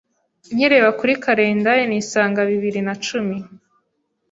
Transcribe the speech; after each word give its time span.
nkireba 0.53 0.89
kuri 0.99 1.13
calendare 1.23 1.81
nisanga 1.89 2.39
bibiri 2.49 2.79
na 2.87 2.95
cumi 3.05 3.37